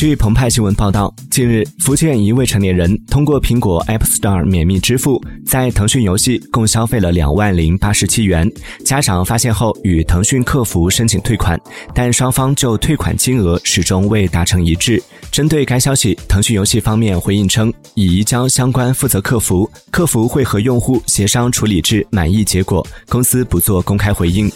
[0.00, 8.50] 据澎湃新闻报道，近日福建一位成年人通过苹果 App Store 免密支付，在腾讯游戏共消费了两万零八十七元。
[8.82, 11.60] 家长发现后与腾讯客服申请退款，
[11.94, 15.02] 但双方就退款金额始终未达成一致。
[15.30, 24.50] 针对该消息，腾讯游戏方面回应称，已移交相关负责客服，客服会和用户协商处理至满意结果，公司不做公开回应。